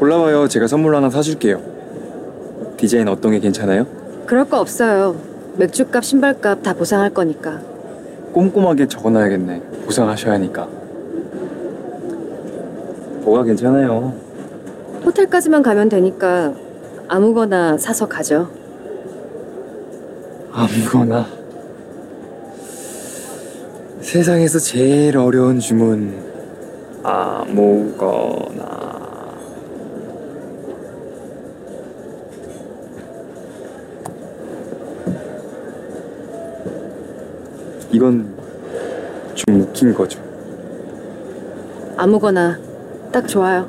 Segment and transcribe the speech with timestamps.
[0.00, 0.48] 골라봐요.
[0.48, 1.60] 제가 선물로 하나 사줄게요.
[2.78, 3.86] 디자인 어떤 게 괜찮아요?
[4.24, 5.14] 그럴 거 없어요.
[5.58, 7.60] 맥주값, 신발값 다 보상할 거니까.
[8.32, 9.60] 꼼꼼하게 적어놔야겠네.
[9.84, 10.66] 보상하셔야 하니까.
[13.24, 14.14] 뭐가 괜찮아요?
[15.04, 16.54] 호텔까지만 가면 되니까
[17.06, 18.48] 아무거나 사서 가죠.
[20.50, 21.26] 아무거나.
[24.00, 26.14] 세상에서 제일 어려운 주문.
[27.02, 28.70] 아무거나.
[37.92, 38.34] 이건
[39.34, 40.20] 좀 웃긴 거죠.
[41.96, 42.58] 아무거나
[43.12, 43.68] 딱 좋아요.